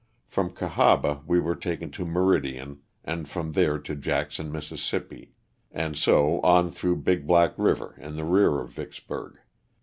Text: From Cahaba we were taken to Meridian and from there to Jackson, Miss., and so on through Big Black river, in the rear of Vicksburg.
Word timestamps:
From 0.25 0.49
Cahaba 0.49 1.21
we 1.27 1.39
were 1.39 1.53
taken 1.53 1.91
to 1.91 2.07
Meridian 2.07 2.81
and 3.05 3.29
from 3.29 3.51
there 3.51 3.77
to 3.77 3.95
Jackson, 3.95 4.51
Miss., 4.51 4.71
and 5.71 5.95
so 5.95 6.41
on 6.41 6.71
through 6.71 6.95
Big 6.95 7.27
Black 7.27 7.53
river, 7.55 7.93
in 7.99 8.15
the 8.15 8.25
rear 8.25 8.59
of 8.61 8.71
Vicksburg. 8.71 9.37